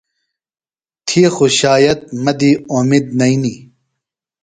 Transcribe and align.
تھی 1.07 1.21
خو 1.33 1.45
شاید 1.59 1.99
مہ 2.23 2.31
دی 2.39 2.51
اُمید 2.73 3.05
نئینی۔ 3.19 3.55